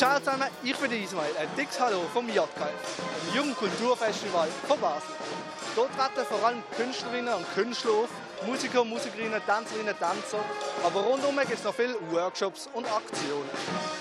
Ciao 0.00 0.18
zusammen, 0.18 0.48
ich 0.62 0.74
bin 0.76 0.90
Ismail. 0.92 1.36
Ein 1.38 1.48
dickes 1.58 1.78
Hallo 1.78 2.00
vom 2.14 2.26
JKF, 2.26 2.46
dem 2.56 3.36
Jungen 3.36 3.54
Kulturfestival 3.54 4.48
von 4.66 4.80
Basel. 4.80 5.14
Dort 5.76 5.90
treten 5.94 6.26
vor 6.26 6.42
allem 6.42 6.62
Künstlerinnen 6.74 7.34
und 7.34 7.44
Künstler 7.54 7.90
auf, 7.90 8.08
Musiker, 8.46 8.82
Musikerinnen, 8.82 9.42
Tänzerinnen, 9.44 9.94
Tänzer. 9.98 10.42
Aber 10.86 11.00
rundum 11.00 11.36
gibt 11.40 11.52
es 11.52 11.64
noch 11.64 11.74
viele 11.74 11.96
Workshops 12.12 12.70
und 12.72 12.90
Aktionen. 12.90 13.50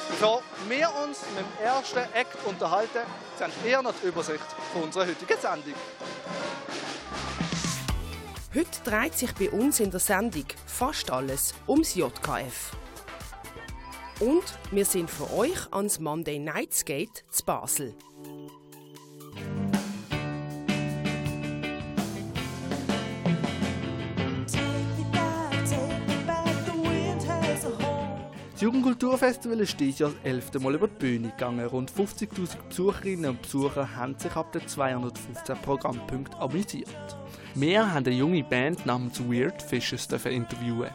Bevor 0.08 0.42
wir 0.70 0.90
uns 1.04 1.20
mit 1.36 1.44
dem 1.44 1.66
ersten 1.66 2.14
Act 2.14 2.38
unterhalten, 2.46 3.00
sehen 3.38 3.52
ihr 3.68 3.82
noch 3.82 3.94
die 4.02 4.08
Übersicht 4.08 4.46
von 4.72 4.84
unserer 4.84 5.06
heutigen 5.06 5.38
Sendung. 5.38 5.74
Heute 8.56 8.84
dreht 8.86 9.18
sich 9.18 9.34
bei 9.34 9.50
uns 9.50 9.82
in 9.82 9.92
der 9.92 10.00
Sendung 10.00 10.46
fast 10.66 11.12
alles 11.12 11.54
ums 11.68 11.94
JKF. 11.94 12.79
Und 14.20 14.44
wir 14.72 14.84
sind 14.84 15.10
für 15.10 15.32
euch 15.34 15.72
ans 15.72 16.00
Monday 16.00 16.40
Night 16.40 16.74
Skate 16.74 17.24
zu 17.30 17.46
Basel. 17.46 17.96
Das 28.52 28.64
Jugendkulturfestival 28.66 29.62
ist 29.62 29.80
dieses 29.80 30.00
Jahr 30.00 30.10
das 30.10 30.20
elfte 30.30 30.60
Mal 30.60 30.76
über 30.76 30.90
die 30.90 30.96
Bühne 30.96 31.30
gegangen. 31.30 31.66
Rund 31.66 31.90
50.000 31.90 32.58
Besucherinnen 32.68 33.30
und 33.30 33.42
Besucher 33.42 33.96
haben 33.96 34.20
sich 34.20 34.36
ab 34.36 34.52
den 34.52 34.68
215 34.68 35.56
Programmpunkten 35.62 36.38
amüsiert. 36.38 36.90
Wir 37.56 37.90
haben 37.90 38.06
eine 38.06 38.14
junge 38.14 38.44
Band 38.44 38.86
namens 38.86 39.22
Weird 39.22 39.62
Fishes 39.62 40.10
interviewen. 40.12 40.90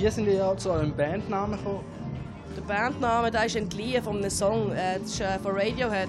Wie 0.00 0.08
sind 0.08 0.28
ihr 0.28 0.56
zu 0.56 0.70
eurem 0.70 0.94
Bandnamen 0.94 1.58
gekommen? 1.58 1.80
Der 2.56 2.60
Bandname 2.62 3.32
der 3.32 3.46
ist 3.46 3.56
entliehen 3.56 4.00
von 4.00 4.18
einem 4.18 4.30
Song. 4.30 4.70
Äh, 4.70 5.00
das 5.00 5.10
ist 5.10 5.20
äh, 5.20 5.40
von 5.40 5.56
Radiohead. 5.56 6.08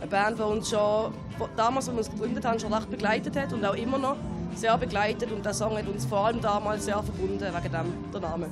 Eine 0.00 0.10
Band, 0.10 0.38
die 0.38 0.42
uns 0.42 0.70
schon 0.70 1.12
damals, 1.54 1.86
als 1.86 1.94
wir 1.94 1.98
uns 1.98 2.10
gegründet 2.10 2.46
haben, 2.46 2.58
schon 2.58 2.72
recht 2.72 2.90
begleitet 2.90 3.36
hat 3.36 3.52
und 3.52 3.62
auch 3.62 3.74
immer 3.74 3.98
noch 3.98 4.16
sehr 4.54 4.78
begleitet. 4.78 5.30
Und 5.30 5.44
der 5.44 5.52
Song 5.52 5.76
hat 5.76 5.86
uns 5.86 6.06
vor 6.06 6.20
allem 6.20 6.40
damals 6.40 6.86
sehr 6.86 7.02
verbunden, 7.02 7.40
wegen 7.40 7.72
dem 7.72 8.10
der 8.10 8.20
Name. 8.22 8.46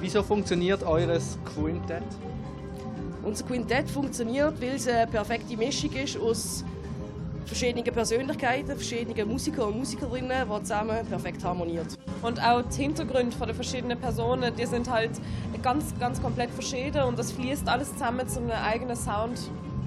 Wieso 0.00 0.20
funktioniert 0.24 0.82
eures 0.82 1.38
Quintett? 1.54 2.02
Unser 3.22 3.44
Quintett 3.44 3.88
funktioniert, 3.88 4.60
weil 4.60 4.74
es 4.74 4.88
eine 4.88 5.06
perfekte 5.06 5.56
Mischung 5.56 5.92
ist 5.92 6.18
aus 6.18 6.64
verschiedenen 7.46 7.84
Persönlichkeiten, 7.84 8.76
verschiedenen 8.76 9.28
Musiker 9.28 9.66
und 9.68 9.78
Musikerinnen, 9.78 10.48
die 10.48 10.62
zusammen 10.62 11.06
perfekt 11.06 11.44
harmoniert. 11.44 11.98
Und 12.22 12.42
auch 12.42 12.62
die 12.62 12.82
Hintergründe 12.82 13.36
der 13.36 13.54
verschiedenen 13.54 13.98
Personen, 13.98 14.54
die 14.56 14.66
sind 14.66 14.90
halt 14.90 15.12
ganz, 15.62 15.98
ganz 15.98 16.20
komplett 16.20 16.50
verschieden 16.50 17.02
und 17.04 17.18
das 17.18 17.32
fließt 17.32 17.68
alles 17.68 17.92
zusammen 17.92 18.26
zu 18.28 18.40
einem 18.40 18.50
eigenen 18.50 18.96
Sound, 18.96 19.38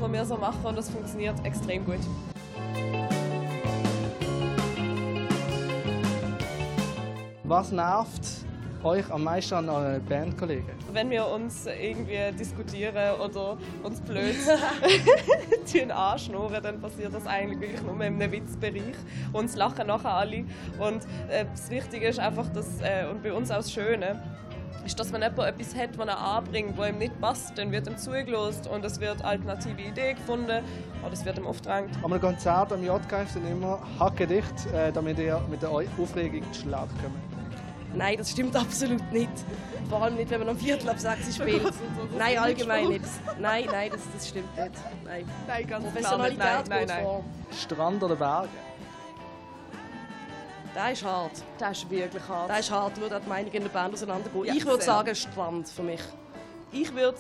den 0.02 0.14
wir 0.14 0.26
so 0.26 0.38
machen 0.38 0.66
und 0.66 0.78
das 0.78 0.90
funktioniert 0.90 1.36
extrem 1.44 1.86
gut. 1.86 2.00
Was 7.44 7.72
nervt 7.72 8.47
euch 8.88 9.12
am 9.12 9.24
meisten 9.24 9.54
an 9.56 9.70
euren 9.70 10.04
Bandkollegen? 10.06 10.72
Wenn 10.94 11.10
wir 11.10 11.28
uns 11.28 11.66
irgendwie 11.66 12.36
diskutieren 12.38 13.20
oder 13.20 13.58
uns 13.84 14.00
blöd 14.02 14.36
anschnurren, 15.94 16.64
dann 16.64 16.80
passiert 16.80 17.14
das 17.14 17.28
eigentlich 17.28 17.60
wirklich 17.60 17.82
nur 17.82 17.94
in 17.96 18.22
einem 18.22 18.32
Witzbereich. 18.32 18.96
Und 19.34 19.46
es 19.46 19.56
lachen 19.56 19.88
nachher 19.88 20.14
alle. 20.14 20.46
Und 20.80 21.04
äh, 21.30 21.46
das 21.52 21.70
Wichtige 21.70 22.08
ist 22.08 22.20
einfach, 22.20 22.48
dass, 22.50 22.82
äh, 22.82 23.06
und 23.10 23.22
bei 23.22 23.34
uns 23.34 23.52
auch 23.52 23.58
das 23.58 23.72
Schöne, 23.72 24.22
ist, 24.86 24.98
dass 25.00 25.12
wenn 25.12 25.22
jemand 25.22 25.40
etwas 25.40 25.76
hat, 25.76 25.98
das 25.98 26.08
er 26.08 26.18
anbringt, 26.18 26.80
das 26.80 26.90
ihm 26.90 26.98
nicht 26.98 27.20
passt, 27.20 27.58
dann 27.58 27.72
wird 27.72 27.88
ihm 27.88 27.98
zugelost 27.98 28.68
und 28.68 28.86
es 28.86 29.00
wird 29.02 29.24
alternative 29.24 29.82
Idee 29.82 30.14
gefunden 30.14 30.64
oder 31.04 31.14
es 31.14 31.26
wird 31.26 31.38
ihm 31.38 31.46
aufgedrängt. 31.46 31.92
Am 32.02 32.20
Konzert 32.22 32.72
am 32.72 32.84
JKF 32.84 33.30
sind 33.30 33.50
immer 33.50 33.80
hackedicht, 34.00 34.66
äh, 34.74 34.92
damit 34.94 35.20
ihr 35.20 35.42
mit 35.50 35.62
der 35.62 35.70
Aufregung 35.72 36.42
zu 36.54 36.62
Schlag 36.62 36.88
kommt. 37.02 37.37
Nein, 37.94 38.18
das 38.18 38.32
stimmt 38.32 38.56
absolut 38.56 39.12
nicht. 39.12 39.32
Vor 39.90 40.02
allem 40.02 40.16
nicht, 40.16 40.30
wenn 40.30 40.40
man 40.40 40.50
am 40.50 40.58
Viertel 40.58 40.90
ab 40.90 41.00
sechs 41.00 41.36
spielt. 41.36 41.74
nein, 42.18 42.38
allgemein 42.38 42.90
nicht. 42.90 43.06
Nein, 43.40 43.66
nein, 43.72 43.92
das, 43.92 44.02
das 44.14 44.28
stimmt 44.28 44.58
nicht. 44.58 44.72
Nein, 45.06 45.26
nein 45.48 45.68
ganz 45.68 45.86
Professionalität 45.86 46.40
klar 46.40 46.60
nicht. 46.60 46.70
Nein, 46.70 46.88
nein, 46.88 47.04
nein. 47.04 47.58
Strand 47.58 48.04
oder 48.04 48.16
Berge? 48.16 48.50
Das 50.76 50.92
ist 50.92 51.06
hart. 51.06 51.32
Das 51.58 51.78
ist 51.80 51.90
wirklich 51.90 52.28
hart. 52.28 52.50
Das 52.50 52.60
ist 52.60 52.72
hart, 52.72 53.00
würde 53.00 53.20
die 53.20 53.30
Meinung 53.30 53.52
in 53.52 53.64
der 53.64 53.70
Band 53.70 53.94
auseinandergehen. 53.94 54.46
Ja, 54.46 54.54
ich 54.54 54.66
würde 54.66 54.84
sagen 54.84 55.16
Strand 55.16 55.68
für 55.68 55.82
mich. 55.82 56.02
Ich 56.72 56.94
würde 56.94 57.18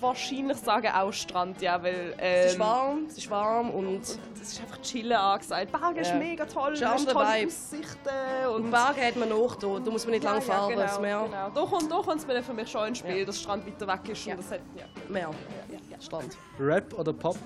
wahrscheinlich 0.00 0.56
sagen 0.58 0.88
auch 0.88 1.12
Strand, 1.12 1.60
ja, 1.60 1.82
weil... 1.82 2.14
Ähm, 2.18 2.46
es 2.46 2.52
ist 2.52 2.58
warm, 2.58 3.06
es 3.08 3.18
ist 3.18 3.30
warm 3.30 3.70
und... 3.70 4.02
es 4.02 4.18
ist 4.40 4.60
einfach 4.60 4.80
chillen 4.82 5.12
angesagt. 5.12 5.72
Berge 5.72 6.00
ist 6.00 6.14
mega 6.14 6.44
toll, 6.44 6.72
es 6.74 6.80
ist 6.80 7.10
tolle 7.10 7.46
Aussichten. 7.46 8.08
Und, 8.48 8.64
und 8.64 8.70
Berge 8.70 9.06
hat 9.06 9.16
man 9.16 9.28
noch 9.28 9.56
da, 9.56 9.78
da 9.78 9.90
muss 9.90 10.04
man 10.04 10.12
nicht 10.12 10.24
ja, 10.24 10.32
lang 10.32 10.42
fahren. 10.42 10.78
Ja, 10.78 10.86
genau, 10.86 11.00
Meer. 11.00 11.22
genau. 11.24 11.50
Da 11.50 11.70
kommt, 11.70 11.90
da 11.90 11.96
kommt 11.96 12.28
es 12.28 12.44
für 12.44 12.54
mich 12.54 12.70
schon 12.70 12.88
ins 12.88 12.98
Spiel, 12.98 13.18
ja. 13.18 13.24
dass 13.24 13.40
Strand 13.40 13.66
weiter 13.66 13.86
weg 13.86 14.08
ist. 14.10 14.24
Ja. 14.24 14.34
Und 14.34 14.40
das 14.40 14.50
hat, 14.52 14.60
ja. 14.76 14.84
Meer, 15.08 15.30
ja, 15.70 15.78
ja. 15.90 16.00
Strand. 16.00 16.36
Rap 16.58 16.98
oder 16.98 17.12
Pop? 17.12 17.36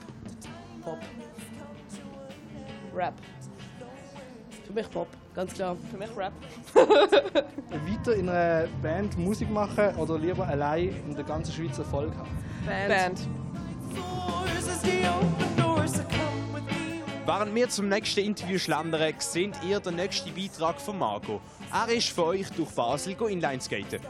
Pop. 0.83 0.99
Rap. 2.95 3.15
Für 4.67 4.73
mich 4.73 4.91
Pop, 4.91 5.09
ganz 5.35 5.55
klar. 5.55 5.77
Für 5.91 5.97
mich 5.97 6.11
Rap. 6.17 6.33
Weiter 6.75 8.15
in 8.15 8.29
einer 8.29 8.69
Band 8.83 9.17
Musik 9.19 9.51
machen 9.51 9.95
oder 9.97 10.19
lieber 10.19 10.47
allein 10.47 10.95
in 11.07 11.15
der 11.15 11.25
ganzen 11.25 11.53
Schweiz 11.53 11.79
Erfolg 11.79 12.15
haben? 12.17 12.31
Band. 12.67 12.89
Band. 12.89 13.21
Während 17.25 17.55
wir 17.55 17.69
zum 17.69 17.89
nächsten 17.89 18.21
Interview 18.21 18.59
schlendern, 18.59 19.15
seht 19.19 19.55
ihr 19.65 19.79
den 19.79 19.95
nächsten 19.95 20.35
Beitrag 20.35 20.81
von 20.81 20.99
Marco. 20.99 21.41
Er 21.73 21.89
ist 21.95 22.09
für 22.09 22.27
euch 22.27 22.51
durch 22.51 22.71
Basel 22.71 23.13
Inlineskaten. 23.13 24.01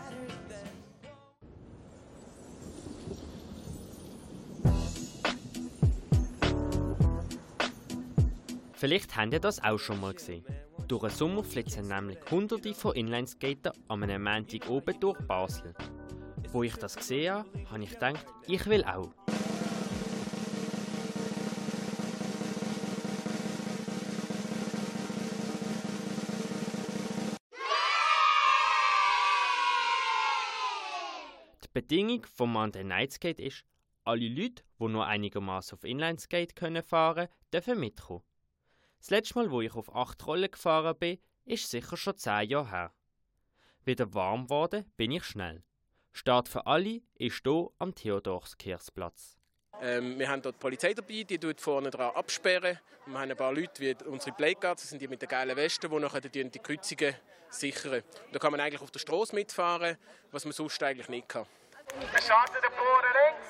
Vielleicht 8.82 9.16
habt 9.16 9.32
ihr 9.32 9.40
das 9.40 9.62
auch 9.62 9.78
schon 9.78 10.00
mal 10.00 10.14
gesehen. 10.14 10.44
Durch 10.92 11.04
den 11.04 11.10
Sommer 11.16 11.42
flitzen 11.42 11.88
nämlich 11.88 12.18
hunderte 12.30 12.74
von 12.74 12.94
Inlineskater 12.94 13.72
an 13.88 14.02
einem 14.02 14.24
Montag 14.24 14.68
oben 14.68 15.00
durch 15.00 15.18
Basel. 15.26 15.72
Wo 16.50 16.64
ich 16.64 16.74
das 16.74 16.96
gesehen 16.96 17.32
habe, 17.32 17.70
habe 17.70 17.82
ich 17.82 17.92
gedacht, 17.92 18.26
ich 18.46 18.66
will 18.66 18.84
auch. 18.84 19.10
Die 31.64 31.68
Bedingung 31.72 32.26
vom 32.26 32.52
Monday 32.52 32.84
Night 32.84 33.12
Skate 33.12 33.40
ist, 33.40 33.64
alle 34.04 34.28
Leute, 34.28 34.62
die 34.78 34.88
nur 34.88 35.06
einigermaßen 35.06 35.78
auf 35.78 35.84
Inlineskate 35.84 36.54
können 36.54 36.82
fahren, 36.82 37.28
dürfen 37.50 37.80
mitkommen. 37.80 38.22
Das 39.02 39.10
letzte 39.10 39.34
Mal, 39.34 39.50
wo 39.50 39.60
ich 39.60 39.74
auf 39.74 39.92
acht 39.96 40.24
Rollen 40.28 40.48
gefahren 40.48 40.96
bin, 40.96 41.18
ist 41.44 41.68
sicher 41.68 41.96
schon 41.96 42.16
zehn 42.16 42.48
Jahre 42.48 42.70
her. 42.70 42.92
Wieder 43.84 44.14
warm 44.14 44.44
geworden 44.44 44.88
bin 44.96 45.10
ich 45.10 45.24
schnell. 45.24 45.64
Start 46.12 46.48
für 46.48 46.68
alle 46.68 47.00
ist 47.16 47.42
hier 47.42 47.68
am 47.80 47.96
Theodorskirchsplatz. 47.96 49.36
Ähm, 49.80 50.20
wir 50.20 50.28
haben 50.28 50.40
dort 50.40 50.54
die 50.54 50.60
Polizei 50.60 50.94
dabei, 50.94 51.24
die 51.24 51.36
tut 51.36 51.60
vorne 51.60 51.90
dran 51.90 52.14
absperren. 52.14 52.78
Wir 53.06 53.18
haben 53.18 53.28
ein 53.28 53.36
paar 53.36 53.52
Leute 53.52 53.82
wie 53.82 53.96
unsere 54.04 54.36
Blackguards, 54.36 54.82
das 54.82 54.90
sind 54.90 55.02
die 55.02 55.08
mit 55.08 55.20
den 55.20 55.28
geilen 55.28 55.56
Westen, 55.56 55.90
die 55.90 55.98
nachher 55.98 56.20
die, 56.20 56.48
die 56.48 56.58
Kreuzungen 56.60 57.16
sichern. 57.50 58.04
Da 58.30 58.38
kann 58.38 58.52
man 58.52 58.60
eigentlich 58.60 58.82
auf 58.82 58.92
der 58.92 59.00
Straße 59.00 59.34
mitfahren, 59.34 59.98
was 60.30 60.44
man 60.44 60.52
sonst 60.52 60.80
eigentlich 60.80 61.08
nicht 61.08 61.28
kann. 61.28 61.46
Wir 61.98 62.22
starten 62.22 62.54
den 62.54 62.70
vorne 62.70 63.08
links 63.26 63.48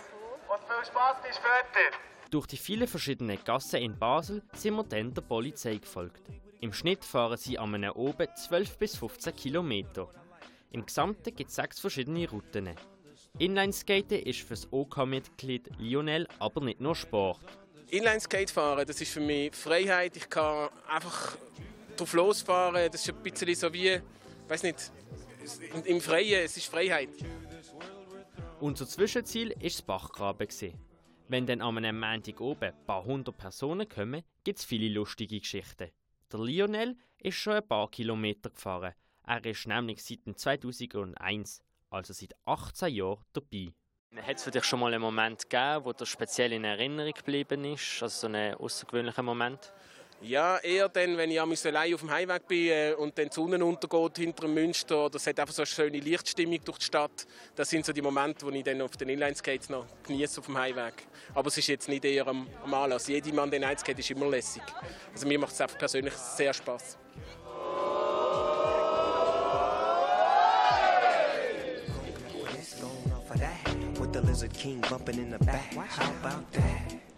und 0.49 0.61
viel 0.65 0.87
Spaß 0.87 1.17
bis 1.23 1.37
später. 1.37 2.12
Durch 2.32 2.46
die 2.46 2.56
vielen 2.56 2.88
verschiedenen 2.88 3.38
Gassen 3.44 3.82
in 3.82 3.99
Basel 3.99 4.43
sind 4.55 4.76
wir 4.76 4.84
dann 4.84 5.12
der 5.12 5.20
Polizei 5.20 5.76
gefolgt. 5.76 6.23
Im 6.62 6.73
Schnitt 6.73 7.05
fahren 7.05 7.37
sie 7.37 7.58
an 7.58 7.75
einem 7.75 7.93
oben 7.93 8.26
12 8.34 8.79
bis 8.79 8.96
15 8.96 9.37
Kilometer. 9.37 10.08
Im 10.70 10.87
Gesamten 10.87 11.34
gibt 11.34 11.50
es 11.50 11.56
sechs 11.56 11.79
verschiedene 11.79 12.26
Routen. 12.26 12.70
Inlineskaten 13.38 14.19
ist 14.20 14.40
für 14.40 14.55
das 14.55 14.67
OK-Mitglied 14.73 15.69
Lionel 15.79 16.26
aber 16.38 16.62
nicht 16.62 16.81
nur 16.81 16.94
Sport. 16.94 17.38
Inlineskate 17.90 18.50
fahren, 18.50 18.87
das 18.87 18.99
ist 19.02 19.12
für 19.12 19.20
mich 19.20 19.55
Freiheit. 19.55 20.17
Ich 20.17 20.31
kann 20.31 20.70
einfach 20.88 21.37
drauf 21.99 22.14
losfahren. 22.14 22.90
Das 22.90 23.02
ist 23.02 23.14
ein 23.14 23.23
bisschen 23.23 23.55
so 23.55 23.70
wie, 23.75 24.00
weiß 24.49 24.62
nicht, 24.62 24.90
im 25.85 26.00
Freien. 26.00 26.46
Es 26.46 26.56
ist 26.56 26.64
Freiheit. 26.64 27.11
Unser 28.58 28.88
Zwischenziel 28.88 29.50
war 29.50 29.62
das 29.62 29.82
Bachgraben. 29.82 30.49
Wenn 31.32 31.46
dann 31.46 31.62
an 31.62 31.79
einem 31.79 31.99
Montag 31.99 32.43
oben 32.43 32.64
ein 32.64 32.84
paar 32.84 33.05
hundert 33.05 33.38
Personen 33.38 33.88
kommen, 33.88 34.23
gibt 34.44 34.58
es 34.58 34.67
viele 34.67 34.93
lustige 34.93 35.40
Geschichten. 35.40 35.88
Der 36.31 36.38
Lionel 36.38 36.94
ist 37.17 37.37
schon 37.37 37.55
ein 37.55 37.67
paar 37.67 37.90
Kilometer 37.90 38.50
gefahren. 38.50 38.93
Er 39.26 39.43
ist 39.46 39.67
nämlich 39.67 40.05
seit 40.05 40.19
2001, 40.38 41.62
also 41.88 42.12
seit 42.12 42.34
18 42.44 42.94
Jahren, 42.94 43.25
dabei. 43.32 43.73
Hat 44.14 44.37
es 44.37 44.43
für 44.43 44.50
dich 44.50 44.64
schon 44.64 44.81
mal 44.81 44.93
einen 44.93 45.00
Moment 45.00 45.49
gegeben, 45.49 45.87
wo 45.87 45.94
dir 45.94 46.05
speziell 46.05 46.52
in 46.52 46.64
Erinnerung 46.64 47.14
geblieben 47.14 47.64
ist? 47.64 48.02
Also 48.02 48.20
so 48.20 48.26
einen 48.26 48.55
außergewöhnlichen 48.56 49.25
Moment? 49.25 49.73
Ja, 50.23 50.59
eher 50.59 50.89
dann, 50.89 51.17
wenn 51.17 51.33
ich 51.33 51.41
allein 51.41 51.95
auf 51.95 52.01
dem 52.01 52.11
Heimweg 52.11 52.47
bin 52.47 52.69
äh, 52.69 52.95
und 52.97 53.19
dann 53.19 53.29
die 53.29 53.35
Sonne 53.35 53.65
untergeht 53.65 54.19
hinter 54.19 54.43
dem 54.43 54.55
Münster. 54.55 55.11
Das 55.11 55.27
hat 55.27 55.41
einfach 55.41 55.53
so 55.53 55.63
eine 55.63 55.67
schöne 55.67 55.99
Lichtstimmung 55.99 56.61
durch 56.65 56.79
die 56.79 56.85
Stadt. 56.85 57.27
Das 57.57 57.69
sind 57.69 57.85
so 57.85 57.93
die 57.93 58.03
Momente, 58.03 58.49
die 58.49 58.59
ich 58.59 58.65
dann 58.65 58.81
auf 58.83 58.97
den 58.97 59.09
Inlineskates 59.09 59.69
noch 59.69 59.85
genieße 60.07 60.39
auf 60.39 60.47
dem 60.47 60.57
Heimweg. 60.57 60.95
Aber 61.35 61.49
es 61.49 61.59
ist 61.59 61.67
jetzt 61.67 61.89
nicht 61.89 62.05
eher 62.05 62.29
am, 62.29 62.47
am 62.63 62.73
Anlass. 62.73 63.09
Jede 63.09 63.33
Mann 63.33 63.51
den 63.51 63.65
Skate 63.77 63.99
ist 63.99 64.11
immer 64.13 64.29
lässig. 64.29 64.63
Also 65.13 65.27
mir 65.27 65.41
macht 65.41 65.55
es 65.55 65.61
einfach 65.61 65.79
persönlich 65.79 66.15
sehr 66.15 66.55
Spaß. 66.55 66.99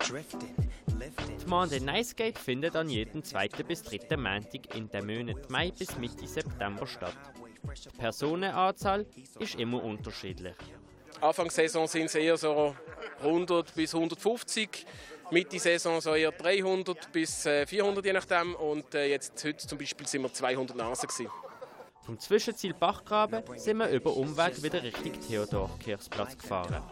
Die 0.07 1.47
Monday 1.47 1.81
Night 1.81 2.07
Skate 2.07 2.39
findet 2.39 2.77
an 2.77 2.91
jedem 2.91 3.25
zweiten 3.25 3.65
bis 3.65 3.83
dritten 3.83 4.23
Montag 4.23 4.75
in 4.75 4.89
den 4.91 5.07
Monaten 5.07 5.51
Mai 5.51 5.71
bis 5.71 5.97
Mitte 5.97 6.27
September 6.27 6.87
statt. 6.87 7.17
Die 7.63 7.99
Personenanzahl 7.99 9.07
ist 9.39 9.55
immer 9.55 9.83
unterschiedlich. 9.83 10.55
Anfangssaison 11.21 11.87
sind 11.87 12.07
es 12.07 12.15
eher 12.17 12.37
so 12.37 12.77
100 13.23 13.75
bis 13.75 13.95
150. 13.95 14.87
Mitte 15.31 15.59
Saison 15.59 16.01
so 16.03 16.15
eher 16.15 16.33
300 16.33 17.11
bis 17.11 17.49
400 17.67 18.05
äh, 18.05 18.09
je 18.09 18.13
nachdem. 18.13 18.55
Und 18.57 18.95
äh, 18.95 19.07
jetzt 19.07 19.43
heute 19.43 19.67
zum 19.67 19.79
Beispiel 19.79 20.07
sind 20.07 20.23
wir 20.23 20.33
200 20.33 20.77
Nasen 20.77 21.09
gewesen. 21.09 21.31
Vom 22.03 22.19
Zwischenziel 22.19 22.75
Bachgraben 22.75 23.43
sind 23.57 23.79
wir 23.79 23.89
über 23.89 24.15
Umweg 24.15 24.63
wieder 24.63 24.83
Richtung 24.83 25.13
Theodor-Kirchsplatz 25.27 26.37
gefahren. 26.37 26.83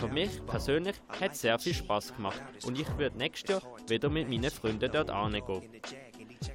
Für 0.00 0.08
mich 0.08 0.46
persönlich 0.46 0.96
hat 1.20 1.32
es 1.32 1.42
sehr 1.42 1.58
viel 1.58 1.74
Spaß 1.74 2.16
gemacht 2.16 2.40
und 2.64 2.80
ich 2.80 2.88
würde 2.96 3.18
nächstes 3.18 3.50
Jahr 3.50 3.62
wieder 3.86 4.08
mit 4.08 4.30
meinen 4.30 4.50
Freunden 4.50 4.90
dort 4.90 5.10
hingehen. 5.10 5.62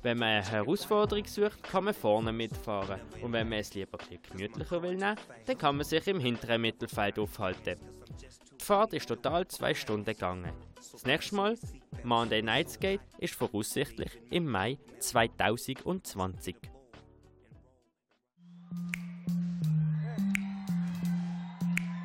Wenn 0.01 0.18
man 0.18 0.30
eine 0.30 0.50
Herausforderung 0.50 1.25
sucht, 1.25 1.62
kann 1.62 1.83
man 1.83 1.94
vorne 1.94 2.31
mitfahren. 2.31 3.00
Und 3.21 3.33
wenn 3.33 3.47
man 3.47 3.59
es 3.59 3.75
lieber 3.75 4.00
ein 4.00 4.18
gemütlicher 4.31 4.81
will 4.81 4.97
dann 4.97 5.57
kann 5.59 5.77
man 5.77 5.86
sich 5.86 6.07
im 6.07 6.19
hinteren 6.19 6.59
Mittelfeld 6.59 7.19
aufhalten. 7.19 7.77
Die 8.59 8.65
Fahrt 8.65 8.94
ist 8.94 9.07
total 9.09 9.47
zwei 9.47 9.75
Stunden 9.75 10.06
gegangen. 10.06 10.51
Das 10.92 11.06
nächste 11.06 11.36
Mal, 11.36 11.56
Monday 12.03 12.42
Night 12.42 12.71
Skate, 12.71 13.01
ist 13.19 13.36
voraussichtlich 13.36 14.09
im 14.31 14.47
Mai 14.47 14.80
2020. 14.97 16.56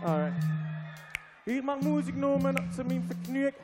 Alright. 0.02 0.49
Ich 1.50 1.64
mache 1.64 1.84
Musik 1.84 2.16
nur 2.16 2.38
zu 2.38 2.44
meinem 2.44 2.70
Vergnügen. 2.72 3.56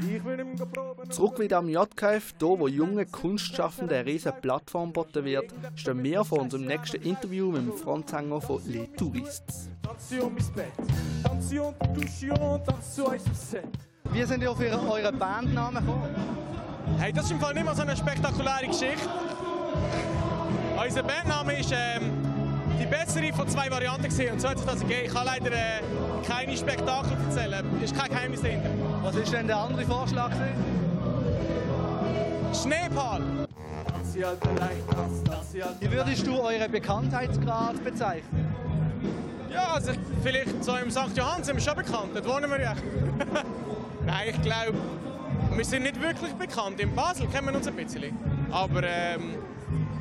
Ich 0.00 0.22
will 0.22 0.40
ihm 0.40 0.54
proben. 0.56 1.10
Zurück 1.10 1.38
wieder 1.38 1.58
am 1.58 1.68
JKF, 1.70 2.34
hier 2.38 2.58
wo 2.58 2.68
junge 2.68 3.06
Kunstschaffende 3.06 3.94
eine 3.94 4.06
riesige 4.06 4.34
Plattform 4.34 4.92
geboten 4.92 5.24
wird, 5.24 5.54
stehen 5.76 6.02
wir 6.02 6.24
vor 6.24 6.40
unserem 6.40 6.66
nächsten 6.66 7.00
Interview 7.00 7.50
mit 7.50 7.62
dem 7.62 7.72
Frontsänger 7.72 8.38
von 8.38 8.60
Les 8.66 8.92
Touristes. 8.98 9.70
Wie 14.12 14.22
sind 14.24 14.42
ihr 14.42 14.50
auf 14.50 14.60
euren 14.60 15.18
Bandnamen 15.18 15.86
gekommen? 15.86 16.14
Hey, 16.98 17.14
das 17.14 17.24
ist 17.24 17.30
im 17.30 17.40
Fall 17.40 17.54
nicht 17.54 17.64
mal 17.64 17.74
so 17.74 17.82
eine 17.82 17.96
spektakuläre 17.96 18.66
Geschichte. 18.66 19.08
Unser 20.76 21.02
Bandname 21.02 21.60
ist 21.60 21.72
ähm, 21.72 22.33
die 22.80 22.86
bessere 22.86 23.32
von 23.32 23.48
zwei 23.48 23.70
Varianten 23.70 24.04
gesehen 24.04 24.34
und 24.34 24.40
so 24.40 24.48
hat 24.48 24.58
sich 24.58 24.66
das 24.66 24.80
gegeben. 24.80 25.02
Ich 25.06 25.12
kann 25.12 25.26
leider 25.26 25.52
äh, 25.52 25.80
keine 26.26 26.56
Spektakel 26.56 27.16
erzählen. 27.28 27.64
Es 27.82 27.90
ist 27.90 27.98
kein 27.98 28.10
Geheimnis 28.10 28.42
dahinter. 28.42 28.70
Was 29.02 29.16
ist 29.16 29.32
denn 29.32 29.46
der 29.46 29.56
andere 29.56 29.84
Vorschlag? 29.84 30.30
Schneepal. 32.52 33.22
Wie 35.80 35.90
würdest 35.90 36.26
du 36.26 36.40
euren 36.40 36.70
Bekanntheitsgrad 36.70 37.82
bezeichnen? 37.82 38.54
Ja, 39.52 39.74
also 39.74 39.92
vielleicht 40.22 40.64
so 40.64 40.76
im 40.76 40.90
St. 40.90 41.16
Johann 41.16 41.42
sind 41.44 41.56
wir 41.56 41.62
schon 41.62 41.76
bekannt, 41.76 42.10
dort 42.14 42.26
wohnen 42.26 42.50
wir 42.50 42.60
ja. 42.60 42.74
Nein, 44.06 44.28
ich 44.30 44.42
glaube, 44.42 44.74
wir 45.52 45.64
sind 45.64 45.84
nicht 45.84 46.00
wirklich 46.00 46.32
bekannt. 46.32 46.80
In 46.80 46.94
Basel 46.94 47.26
kennen 47.28 47.48
wir 47.48 47.54
uns 47.54 47.66
ein 47.66 47.74
bisschen. 47.74 48.16
Aber 48.50 48.82
ähm, 48.82 49.36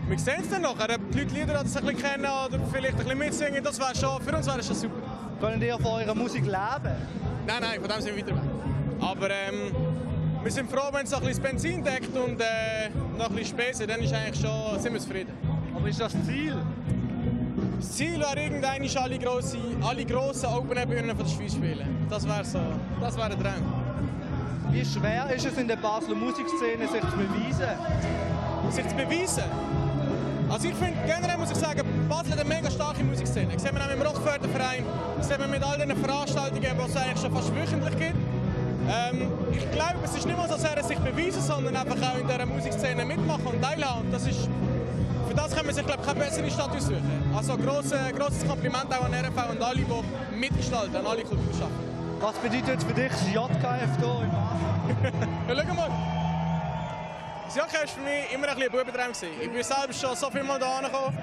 wir 0.07 0.19
sehen 0.19 0.41
es 0.41 0.49
dann 0.49 0.61
nachher, 0.61 0.95
ob 0.95 1.11
die 1.11 1.19
Leute 1.19 1.33
Lieder 1.33 1.59
ein 1.59 1.63
bisschen 1.63 1.97
kennen 1.97 2.25
oder 2.25 2.59
vielleicht 2.71 2.93
ein 2.93 3.03
bisschen 3.03 3.17
mitsingen, 3.17 3.63
das 3.63 3.79
wäre 3.79 3.95
schon, 3.95 4.21
für 4.21 4.35
uns 4.35 4.45
wäre 4.45 4.57
das 4.57 4.67
schon 4.67 4.75
super. 4.75 5.01
Können 5.39 5.61
ihr 5.61 5.77
von 5.77 6.01
eurer 6.01 6.15
Musik 6.15 6.45
leben? 6.45 6.95
Nein, 7.47 7.61
nein, 7.61 7.79
von 7.79 7.89
dem 7.89 8.01
sind 8.01 8.15
wir 8.15 8.25
weiter 8.25 8.35
weg. 8.35 8.49
Aber 9.01 9.29
ähm, 9.29 9.75
wir 10.43 10.51
sind 10.51 10.69
froh, 10.69 10.89
wenn 10.91 11.05
es 11.05 11.13
ein 11.13 11.23
bisschen 11.23 11.43
Benzin 11.43 11.83
deckt 11.83 12.15
und 12.15 12.39
äh, 12.39 12.89
noch 13.17 13.29
ein 13.29 13.35
bisschen 13.35 13.57
Spesen, 13.59 13.87
dann 13.87 14.01
ist 14.01 14.13
eigentlich 14.13 14.39
schon, 14.39 14.79
sind 14.79 14.93
wir 14.93 14.99
zufrieden. 14.99 15.33
Aber 15.75 15.87
ist 15.87 15.99
das 15.99 16.13
Ziel? 16.25 16.57
Das 17.77 17.91
Ziel 17.91 18.19
wäre 18.19 18.41
irgendwann 18.41 19.03
alle, 19.03 19.19
grosse, 19.19 19.57
alle 19.81 20.05
grossen 20.05 20.45
Open-Air-Bühnen 20.47 21.15
von 21.15 21.25
der 21.25 21.31
Schweiz 21.33 21.53
spielen. 21.53 22.07
Das 22.09 22.27
wäre 22.27 22.45
so, 22.45 22.59
das 23.01 23.17
wäre 23.17 23.29
der 23.29 23.39
Traum. 23.39 23.73
Wie 24.71 24.85
schwer 24.85 25.33
ist 25.35 25.45
es 25.45 25.57
in 25.57 25.67
der 25.67 25.75
Basler 25.75 26.15
Musikszene, 26.15 26.87
sich 26.87 27.01
zu 27.01 27.17
beweisen? 27.17 28.71
Sich 28.71 28.87
zu 28.87 28.95
beweisen? 28.95 29.43
Also 30.53 30.67
ich 30.67 30.75
finde, 30.75 30.99
generell 31.07 31.37
muss 31.39 31.49
ich 31.49 31.57
sagen, 31.57 31.81
Basel 32.07 32.33
hat 32.33 32.39
eine 32.39 32.47
mega 32.47 32.69
starke 32.69 33.03
Musikszene. 33.03 33.53
Das 33.53 33.63
sehen 33.63 33.75
wir 33.75 33.83
auch 33.83 33.89
im 33.89 34.01
Rockförderverein, 34.03 34.85
das 35.17 35.27
sehen 35.27 35.39
wir 35.39 35.47
mit 35.47 35.63
all 35.63 35.79
den 35.79 35.97
Veranstaltungen, 35.97 36.61
die 36.61 36.67
es 36.67 36.95
eigentlich 36.95 37.19
schon 37.19 37.33
fast 37.33 37.55
wöchentlich 37.55 37.97
gibt. 37.97 38.15
Ähm, 38.87 39.31
ich 39.51 39.71
glaube, 39.71 39.95
es 40.03 40.13
ist 40.13 40.27
nicht 40.27 40.37
mal 40.37 40.47
so 40.47 40.55
sehr 40.55 40.83
sich 40.83 40.99
beweisen, 40.99 41.41
sondern 41.41 41.75
einfach 41.75 41.97
auch 41.97 42.19
in 42.19 42.27
dieser 42.27 42.45
Musikszene 42.45 43.03
mitmachen 43.03 43.47
und 43.47 43.63
teilhaben. 43.63 44.11
Das 44.11 44.27
ist, 44.27 44.47
für 45.27 45.33
das 45.33 45.55
kann 45.55 45.65
man 45.65 45.73
sich 45.73 45.85
glaube 45.87 46.01
ich, 46.01 46.07
keine 46.07 46.19
bessere 46.19 46.51
Stadt 46.51 46.69
aussuchen. 46.69 47.33
Also 47.35 47.57
grosse, 47.57 47.97
grosses 48.15 48.47
Kompliment 48.47 48.93
auch 48.93 49.05
an 49.05 49.11
RFV 49.11 49.49
und 49.53 49.63
alle, 49.63 49.79
die 49.79 50.37
mitgestalten, 50.37 50.95
an 50.95 51.07
alle 51.07 51.23
Kulturschaffenden. 51.23 51.93
Was 52.21 52.35
bedeutet 52.37 52.83
für 52.83 52.93
dich 52.93 53.09
das 53.09 53.25
JKF 53.33 53.97
hier 53.97 54.21
im 54.21 54.29
Basel? 54.29 55.57
ja, 55.57 55.63
schau 55.67 55.73
mal. 55.73 56.22
Das 57.53 57.71
Jacken 57.71 57.81
war 57.81 57.87
für 57.87 57.99
mich 57.99 58.33
immer 58.33 58.47
ein 58.47 58.55
bisschen 58.55 58.73
ein 58.73 58.85
Bubentraum. 58.85 59.11
Ich 59.39 59.51
bin 59.51 59.63
selbst 59.63 60.01
schon 60.01 60.15
so 60.15 60.31
viel 60.31 60.41
Mal 60.41 60.57
hierher 60.57 60.89
gekommen. 60.89 61.17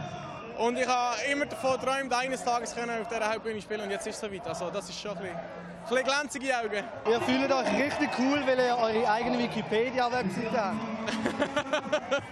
Und 0.59 0.79
ich 0.79 0.87
habe 0.87 1.17
immer 1.29 1.47
davon 1.47 1.81
geträumt, 1.81 2.13
eines 2.13 2.45
Tages 2.45 2.73
auf 2.73 3.09
dieser 3.09 3.33
Hauptbühne 3.33 3.61
spielen 3.61 3.81
und 3.81 3.91
jetzt 3.91 4.07
ist 4.07 4.15
es 4.15 4.21
soweit. 4.21 4.47
Also 4.47 4.71
das 4.71 4.89
ist 4.89 5.01
schon 5.01 5.11
ein 5.11 5.19
bisschen, 5.19 5.37
ein 5.37 5.89
bisschen 5.89 6.05
glänzige 6.05 6.57
Augen. 6.57 6.85
Ihr 7.11 7.21
fühlt 7.23 7.51
euch 7.51 7.85
richtig 7.85 8.11
cool, 8.21 8.43
weil 8.47 8.61
ihr 8.61 8.79
eure 8.79 9.11
eigene 9.11 9.41
Wikipedia-Webseite 9.41 10.65
habt. 10.65 10.79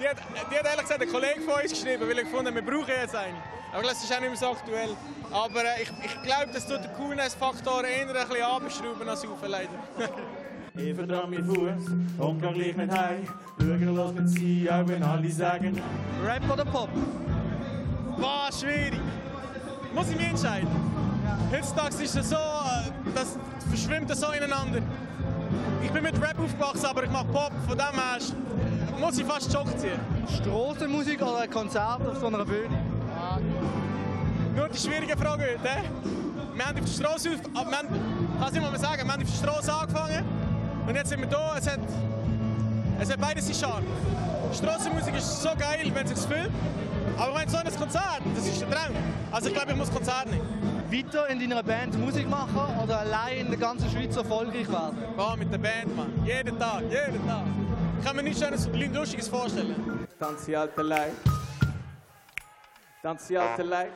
die, 0.00 0.08
hat, 0.08 0.16
die 0.50 0.58
hat 0.58 0.64
ehrlich 0.66 0.80
gesagt 0.80 1.02
ein 1.02 1.08
Kollege 1.08 1.40
von 1.42 1.62
uns 1.62 1.70
geschrieben, 1.70 2.08
weil 2.08 2.18
ich 2.18 2.24
gefunden 2.24 2.52
wir 2.52 2.62
brauchen 2.62 2.94
jetzt 3.00 3.14
eine. 3.14 3.36
Aber 3.72 3.84
das 3.84 4.02
ist 4.02 4.12
auch 4.12 4.18
nicht 4.18 4.30
mehr 4.30 4.36
so 4.36 4.50
aktuell. 4.50 4.96
Aber 5.30 5.64
äh, 5.64 5.82
ich, 5.82 5.92
ich 6.04 6.22
glaube, 6.24 6.48
das 6.52 6.66
tut 6.66 6.82
den 6.82 6.92
Coolness-Faktor 6.94 7.84
eher 7.84 8.08
ein 8.08 8.12
bisschen 8.12 8.42
abschrauben 8.42 9.08
als 9.08 9.24
auf, 9.24 9.38
leider. 9.46 9.68
Verdammt 10.74 11.30
meinen 11.30 11.44
Fuß 11.44 11.90
und 12.18 12.40
geh 12.40 12.52
gleich 12.52 12.76
mit 12.76 12.90
heim. 12.90 13.26
Schauen, 13.58 13.96
was 13.96 14.12
mit 14.14 14.28
sie, 14.30 14.70
auch 14.70 14.88
wenn 14.88 15.02
alle 15.02 15.30
sagen. 15.30 15.78
Rap 16.24 16.50
oder 16.50 16.64
Pop? 16.64 16.88
Boah, 18.18 18.48
schwierig. 18.50 18.98
Muss 19.94 20.08
ich 20.08 20.16
mich 20.16 20.28
entscheiden? 20.28 20.68
Ja. 21.24 21.58
Heutzutage 21.58 22.02
ist 22.02 22.16
es 22.16 22.30
so, 22.30 22.36
äh, 22.36 22.90
das 23.14 23.36
verschwimmt 23.68 24.16
so 24.16 24.32
ineinander. 24.32 24.80
Ich 25.82 25.90
bin 25.90 26.02
mit 26.02 26.14
Rap 26.22 26.38
aufgewachsen, 26.38 26.86
aber 26.86 27.04
ich 27.04 27.10
mache 27.10 27.26
Pop, 27.26 27.52
von 27.68 27.76
dem 27.76 27.92
her 27.92 28.18
muss 28.98 29.18
ich 29.18 29.24
fast 29.26 29.52
Jock 29.52 29.78
ziehen. 29.78 30.00
Strassenmusik 30.40 31.20
oder 31.20 31.40
ein 31.40 31.50
Konzert 31.50 32.00
auf 32.06 32.18
so 32.18 32.28
einer 32.28 32.46
Bühne? 32.46 32.78
Ah. 33.14 33.38
Nur 34.56 34.68
die 34.68 34.78
schwierige 34.78 35.18
Frage 35.18 35.42
heute. 35.42 35.82
Wir 36.54 36.66
haben 36.66 36.78
auf 36.78 36.84
der 36.84 37.04
Straße, 37.04 37.30
auf, 37.54 37.66
wir 37.66 37.78
haben, 37.78 37.88
kann 38.40 38.54
ich 38.54 38.60
mal 38.60 38.78
sagen, 38.78 39.02
wir 39.04 39.12
haben 39.12 39.22
auf 39.22 39.28
der 39.28 39.48
Straße 39.48 39.72
angefangen. 39.72 40.41
Und 40.86 40.94
jetzt 40.94 41.08
sind 41.10 41.20
wir 41.20 41.28
da. 41.28 41.56
Es 41.56 41.68
hat, 41.68 41.80
es 43.00 43.10
hat 43.10 43.20
beides 43.20 43.46
seinen 43.46 43.54
Charme. 43.54 43.86
Strassenmusik 44.52 45.14
ist 45.16 45.42
so 45.42 45.50
geil, 45.58 45.90
wenn 45.94 46.04
es 46.06 46.10
sich 46.10 46.28
fühlt. 46.28 46.50
Aber 47.18 47.38
wenn 47.38 47.48
so 47.48 47.56
ein 47.56 47.76
Konzert, 47.76 48.20
das 48.34 48.46
ist 48.46 48.60
der 48.60 48.70
Traum. 48.70 48.94
Also 49.30 49.48
ich 49.48 49.54
glaube, 49.54 49.72
ich 49.72 49.76
muss 49.76 49.90
Konzert 49.90 50.26
nehmen. 50.26 50.46
Weiter 50.90 51.26
in 51.28 51.40
deiner 51.40 51.62
Band 51.62 51.98
Musik 51.98 52.28
machen 52.28 52.60
oder 52.82 53.00
allein 53.00 53.38
in 53.38 53.48
der 53.48 53.58
ganzen 53.58 53.88
Schweiz 53.90 54.14
erfolgreich 54.14 54.70
werden? 54.70 54.98
Ja, 55.16 55.36
mit 55.36 55.50
der 55.50 55.58
Band, 55.58 55.96
Mann. 55.96 56.12
Jeden 56.24 56.58
Tag, 56.58 56.82
jeden 56.82 57.26
Tag. 57.26 57.44
Ich 57.98 58.04
kann 58.04 58.16
mir 58.16 58.22
nichts 58.22 58.40
Schönes, 58.40 58.68
Lustiges 58.92 59.28
vorstellen. 59.28 60.06
Tanzi 60.18 60.54
alte 60.54 60.82
Leid. 60.82 61.12
Tanzi 63.02 63.36
alte 63.36 63.62
Leid. 63.62 63.92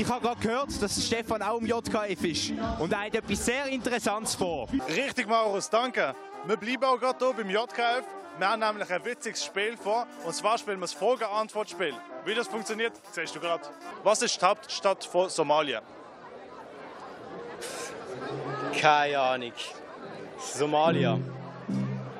Ich 0.00 0.08
habe 0.08 0.26
gerade 0.26 0.40
gehört, 0.40 0.82
dass 0.82 1.06
Stefan 1.06 1.42
auch 1.42 1.60
im 1.60 1.66
JKF 1.66 2.24
ist. 2.24 2.52
Und 2.78 2.90
er 2.90 3.00
hat 3.00 3.14
etwas 3.14 3.44
sehr 3.44 3.66
Interessantes 3.66 4.34
vor. 4.34 4.66
Richtig, 4.88 5.28
Maurus, 5.28 5.68
danke. 5.68 6.14
Wir 6.46 6.56
bleiben 6.56 6.84
auch 6.84 6.98
gerade 6.98 7.22
hier 7.22 7.34
beim 7.34 7.50
JKF. 7.50 8.04
Wir 8.38 8.48
haben 8.48 8.60
nämlich 8.60 8.90
ein 8.90 9.04
witziges 9.04 9.44
Spiel 9.44 9.76
vor. 9.76 10.06
Und 10.24 10.34
zwar 10.34 10.56
spielen 10.56 10.78
wir 10.78 10.84
das 10.84 10.94
Frage-Antwort-Spiel. 10.94 11.92
Wie 12.24 12.34
das 12.34 12.48
funktioniert, 12.48 12.94
siehst 13.12 13.36
du 13.36 13.40
gerade. 13.40 13.62
Was 14.02 14.22
ist 14.22 14.40
die 14.40 14.46
Hauptstadt 14.46 15.04
von 15.04 15.28
Somalia? 15.28 15.82
Keine 18.80 19.18
Ahnung. 19.18 19.52
Somalia. 20.38 21.18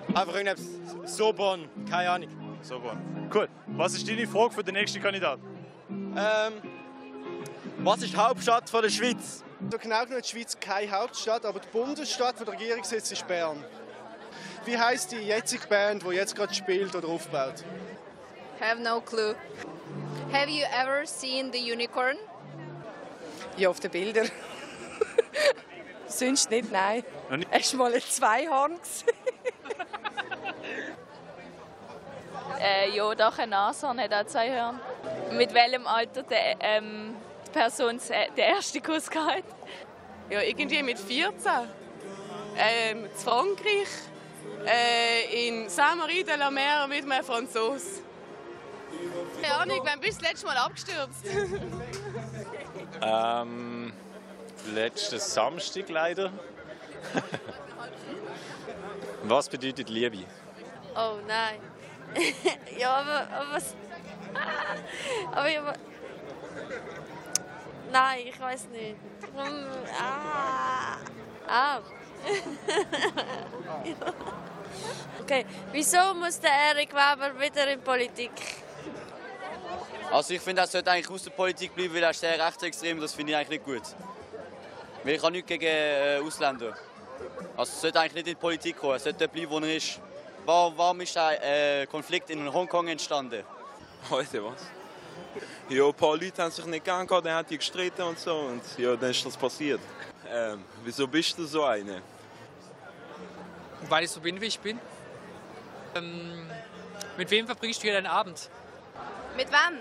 Einfach 0.09 0.35
irgendetwas. 0.35 1.17
Sobon. 1.17 1.67
Keine 1.89 2.11
Ahnung. 2.11 2.29
Sobon. 2.61 3.31
Cool. 3.35 3.49
Was 3.69 3.95
ist 3.95 4.07
deine 4.07 4.27
Frage 4.27 4.53
für 4.53 4.65
den 4.65 4.75
nächsten 4.75 5.01
Kandidaten? 5.01 5.41
Ähm, 5.89 6.80
was 7.85 8.03
ist 8.03 8.13
die 8.13 8.17
Hauptstadt 8.17 8.69
von 8.69 8.83
der 8.83 8.91
Schweiz? 8.91 9.43
So 9.71 9.79
genau 9.79 10.01
genommen 10.01 10.21
ist 10.21 10.33
die 10.33 10.39
Schweiz 10.39 10.59
keine 10.59 10.91
Hauptstadt, 10.91 11.45
aber 11.45 11.61
die 11.61 11.69
Bundesstadt 11.69 12.37
von 12.37 12.47
der 12.47 12.55
Regierungssitz 12.55 13.13
ist 13.13 13.27
Bern. 13.27 13.65
Wie 14.65 14.79
heißt 14.79 15.13
die 15.13 15.17
jetzige 15.17 15.67
Band, 15.67 16.03
die 16.03 16.15
jetzt 16.15 16.37
gerade 16.37 16.53
spielt 16.53 16.95
oder 16.95 17.09
aufbaut? 17.09 17.65
Have 18.61 18.81
no 18.81 19.01
clue. 19.01 19.35
Have 20.33 20.51
you 20.51 20.65
ever 20.65 21.07
seen 21.07 21.51
the 21.53 21.73
unicorn? 21.73 22.17
Ja, 23.57 23.71
auf 23.71 23.81
den 23.81 23.91
Bildern. 23.91 24.31
Sonst 26.07 26.51
nicht, 26.51 26.71
nein. 26.71 27.05
Hast 27.51 27.73
du 27.73 27.77
mal 27.79 27.93
ein 27.93 28.01
Zweihorn 28.01 28.79
gesehen? 28.79 29.15
Äh, 32.61 32.91
ja, 32.91 33.15
doch, 33.15 33.39
ein 33.39 33.49
Nashorn 33.49 33.99
hat 33.99 34.13
auch 34.13 34.27
zwei 34.27 34.51
Hörner. 34.51 34.81
Mit 35.33 35.55
welchem 35.55 35.87
Alter 35.87 36.23
der, 36.25 36.57
ähm, 36.61 37.17
Person 37.51 38.01
den 38.37 38.45
ersten 38.45 38.83
Kuss 38.83 39.11
gehabt? 39.11 39.45
Ja, 40.29 40.43
irgendwie 40.43 40.83
mit 40.83 40.99
14. 40.99 41.51
Ähm, 42.57 43.05
in 43.05 43.11
Frankreich. 43.11 43.89
Äh, 44.67 45.49
in 45.49 45.69
Saint-Marie 45.69 46.23
de 46.23 46.37
la 46.37 46.51
Mer 46.51 46.87
mit 46.87 47.11
einem 47.11 47.25
Franzosen. 47.25 48.05
Keine 49.41 49.55
Ahnung, 49.55 49.81
wann 49.85 50.01
bist 50.01 50.21
du 50.21 50.23
das 50.23 50.33
letzte 50.33 50.47
Mal 50.47 50.57
abgestürzt? 50.57 51.25
Ähm, 53.03 53.95
letzten 54.75 55.19
Samstag 55.19 55.89
leider. 55.89 56.31
Was 59.23 59.49
bedeutet 59.49 59.89
Liebe? 59.89 60.19
Oh 60.95 61.17
nein. 61.27 61.61
ja, 62.79 62.97
aber, 62.97 63.27
aber 63.33 63.53
was. 63.53 63.75
Aber, 65.31 65.59
aber 65.59 65.75
Nein, 67.93 68.21
ich 68.27 68.41
weiß 68.41 68.69
nicht. 68.69 68.97
Hm, 69.37 69.67
Ah. 69.99 70.97
Ah. 71.49 71.81
okay, 75.21 75.45
wieso 75.73 76.15
muss 76.15 76.39
der 76.39 76.53
Erik 76.53 76.93
Weber 76.93 77.41
wieder 77.41 77.67
in 77.73 77.81
Politik? 77.81 78.31
Also 80.13 80.35
ich 80.35 80.41
finde, 80.41 80.63
er 80.63 80.69
sollte 80.69 80.91
eigentlich 80.91 81.11
aus 81.11 81.23
der 81.25 81.31
Politik 81.31 81.75
bleiben, 81.75 81.95
weil 81.95 82.03
er 82.03 82.11
ist 82.11 82.21
sehr 82.21 82.39
rechtsextrem 82.39 83.01
das 83.01 83.15
finde 83.15 83.33
ich 83.33 83.39
eigentlich 83.39 83.61
nicht 83.61 83.65
gut. 83.65 83.83
Weil 85.03 85.15
ich 85.15 85.23
habe 85.23 85.33
nichts 85.33 85.49
gegen 85.49 85.65
äh, 85.65 86.21
Ausländer. 86.23 86.75
Also 87.57 87.73
er 87.73 87.81
sollte 87.81 88.01
eigentlich 88.01 88.15
nicht 88.15 88.27
in 88.29 88.35
die 88.35 88.41
Politik 88.41 88.79
kommen, 88.79 88.93
er 88.95 88.99
sollte 88.99 89.21
dort 89.21 89.33
bleiben, 89.33 89.51
wo 89.51 89.59
er 89.59 89.77
ist. 89.77 89.99
Warum, 90.45 90.77
warum 90.77 91.01
ist 91.01 91.17
der 91.17 91.83
äh, 91.83 91.87
Konflikt 91.87 92.29
in 92.31 92.53
Hongkong 92.53 92.89
entstanden? 92.89 93.45
Heute 94.11 94.45
was? 94.45 94.80
Ja, 95.69 95.87
ein 95.87 95.95
paar 95.95 96.17
Leute 96.17 96.43
haben 96.43 96.51
sich 96.51 96.67
nicht 96.67 96.85
gern 96.85 97.07
gehabt, 97.07 97.27
dann 97.27 97.35
haben 97.35 97.49
die 97.49 97.59
gestritten 97.59 98.03
und 98.03 98.19
so 98.19 98.35
und 98.35 98.63
ja, 98.77 98.97
dann 98.97 99.11
ist 99.11 99.25
das 99.25 99.37
passiert. 99.37 99.81
Ähm, 100.29 100.65
wieso 100.85 101.07
bist 101.07 101.39
du 101.39 101.45
so 101.45 101.65
eine? 101.65 102.03
Weil 103.89 104.05
ich 104.05 104.11
so 104.11 104.21
bin, 104.21 104.41
wie 104.41 104.47
ich 104.47 104.59
bin. 104.59 104.79
Ähm, 105.95 106.47
mit 107.17 107.31
wem 107.31 107.47
verbringst 107.47 107.81
du 107.81 107.83
hier 107.85 107.95
deinen 107.95 108.07
Abend? 108.07 108.49
Mit 109.37 109.49
wem? 109.51 109.79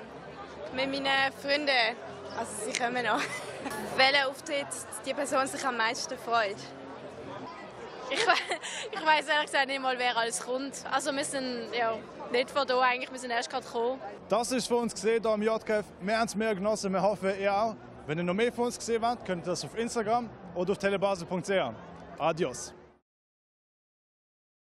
Mit 0.76 0.92
meinen 0.92 1.34
Freunden. 1.42 1.96
Also 2.38 2.52
sie 2.66 2.74
kommen 2.78 3.04
noch. 3.04 3.22
Welcher 3.98 4.30
Auftritt 4.30 4.68
die 5.06 5.14
Person 5.14 5.48
sich 5.48 5.64
am 5.66 5.78
meisten 5.78 6.18
freut? 6.18 6.58
Ich, 8.10 8.26
we 8.26 8.32
ich 8.92 9.06
weiß 9.06 9.28
ehrlich 9.28 9.46
gesagt 9.46 9.68
nicht 9.68 9.82
mal, 9.82 9.98
wer 9.98 10.18
alles 10.18 10.42
kommt. 10.42 10.74
Also 10.92 11.12
wir 11.12 11.24
sind 11.26 11.70
ja 11.74 11.98
nicht 12.32 12.52
von 12.52 12.66
hier 12.66 12.82
eigentlich, 12.82 13.12
wir 13.12 13.20
sind 13.20 13.32
erst 13.32 13.50
gerade 13.50 13.66
gekommen. 13.66 14.00
Das 14.28 14.52
ist 14.52 14.68
für 14.68 14.76
uns 14.76 14.94
gesehen 14.94 15.22
hier 15.22 15.34
im 15.34 15.42
JKF. 15.42 15.86
Wir 16.02 16.18
haben 16.18 16.28
es 16.28 16.36
mehr 16.36 16.56
genossen, 16.56 16.92
wir 16.94 17.02
hoffen, 17.02 17.32
ihr 17.40 17.54
auch. 17.54 17.76
Wenn 18.08 18.18
ihr 18.18 18.24
noch 18.24 18.34
mehr 18.34 18.52
von 18.52 18.66
uns 18.66 18.78
gesehen 18.78 19.04
habt, 19.06 19.26
könnt 19.26 19.44
ihr 19.46 19.52
das 19.52 19.64
auf 19.64 19.78
Instagram 19.78 20.30
oder 20.56 20.72
auf 20.72 20.78
telebase.ch. 20.78 21.52
Adios. 22.18 22.74